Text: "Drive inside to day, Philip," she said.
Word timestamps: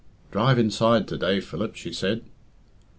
"Drive 0.31 0.57
inside 0.57 1.07
to 1.07 1.15
day, 1.15 1.39
Philip," 1.39 1.75
she 1.75 1.93
said. 1.93 2.23